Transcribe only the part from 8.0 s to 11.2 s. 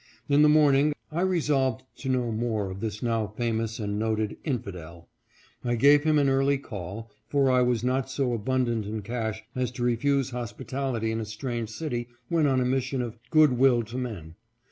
so abundant in cash as to refuse hospitality in